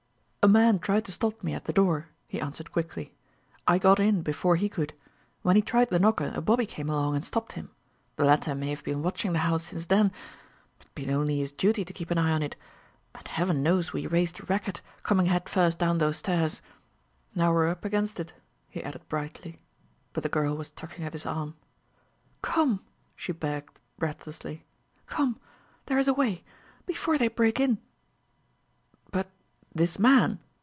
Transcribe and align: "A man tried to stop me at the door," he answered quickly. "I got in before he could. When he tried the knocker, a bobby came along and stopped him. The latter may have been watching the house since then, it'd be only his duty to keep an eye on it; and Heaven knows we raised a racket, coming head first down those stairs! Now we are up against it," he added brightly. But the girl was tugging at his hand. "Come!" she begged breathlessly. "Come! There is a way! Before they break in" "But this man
"A 0.43 0.47
man 0.47 0.79
tried 0.79 1.05
to 1.05 1.11
stop 1.11 1.43
me 1.43 1.53
at 1.53 1.65
the 1.65 1.71
door," 1.71 2.09
he 2.27 2.41
answered 2.41 2.71
quickly. 2.71 3.13
"I 3.67 3.77
got 3.77 3.99
in 3.99 4.23
before 4.23 4.55
he 4.55 4.69
could. 4.69 4.95
When 5.43 5.55
he 5.55 5.61
tried 5.61 5.89
the 5.89 5.99
knocker, 5.99 6.31
a 6.33 6.41
bobby 6.41 6.65
came 6.65 6.89
along 6.89 7.13
and 7.15 7.23
stopped 7.23 7.51
him. 7.53 7.69
The 8.15 8.25
latter 8.25 8.55
may 8.55 8.71
have 8.71 8.83
been 8.83 9.03
watching 9.03 9.33
the 9.33 9.37
house 9.45 9.65
since 9.65 9.85
then, 9.85 10.11
it'd 10.79 10.95
be 10.95 11.13
only 11.13 11.37
his 11.37 11.51
duty 11.51 11.85
to 11.85 11.93
keep 11.93 12.09
an 12.09 12.17
eye 12.17 12.31
on 12.31 12.41
it; 12.41 12.55
and 13.13 13.27
Heaven 13.27 13.61
knows 13.61 13.93
we 13.93 14.07
raised 14.07 14.39
a 14.41 14.45
racket, 14.47 14.81
coming 15.03 15.27
head 15.27 15.47
first 15.47 15.77
down 15.77 15.99
those 15.99 16.17
stairs! 16.17 16.63
Now 17.35 17.51
we 17.51 17.57
are 17.59 17.67
up 17.67 17.85
against 17.85 18.19
it," 18.19 18.33
he 18.67 18.83
added 18.83 19.07
brightly. 19.07 19.61
But 20.11 20.23
the 20.23 20.29
girl 20.29 20.57
was 20.57 20.71
tugging 20.71 21.05
at 21.05 21.13
his 21.13 21.23
hand. 21.25 21.53
"Come!" 22.41 22.83
she 23.15 23.31
begged 23.31 23.79
breathlessly. 23.99 24.65
"Come! 25.05 25.39
There 25.85 25.99
is 25.99 26.07
a 26.07 26.15
way! 26.15 26.43
Before 26.87 27.19
they 27.19 27.27
break 27.27 27.59
in" 27.59 27.77
"But 29.11 29.27
this 29.73 29.97
man 29.97 30.37